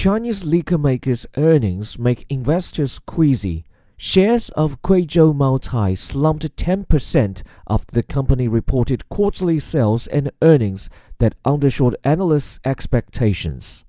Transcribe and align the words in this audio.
Chinese 0.00 0.46
liquor 0.46 0.78
makers' 0.78 1.26
earnings 1.36 1.98
make 1.98 2.24
investors 2.30 2.98
queasy. 3.00 3.66
Shares 3.98 4.48
of 4.56 4.80
Kweichow 4.80 5.34
Moutai 5.34 5.94
slumped 5.94 6.56
10% 6.56 7.42
after 7.68 7.92
the 7.94 8.02
company 8.02 8.48
reported 8.48 9.06
quarterly 9.10 9.58
sales 9.58 10.06
and 10.06 10.32
earnings 10.40 10.88
that 11.18 11.34
undershot 11.44 11.96
analysts' 12.02 12.60
expectations. 12.64 13.84